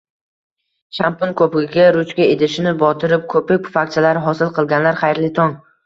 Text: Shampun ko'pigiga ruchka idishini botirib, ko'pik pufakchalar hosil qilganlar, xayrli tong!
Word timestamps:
Shampun 0.99 1.35
ko'pigiga 1.41 1.85
ruchka 1.99 2.27
idishini 2.37 2.75
botirib, 2.83 3.31
ko'pik 3.37 3.65
pufakchalar 3.71 4.25
hosil 4.29 4.55
qilganlar, 4.61 5.03
xayrli 5.07 5.37
tong! 5.43 5.59